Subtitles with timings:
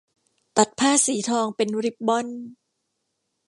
[0.57, 2.27] ตัดผ้าสีทองเป็นริบบอน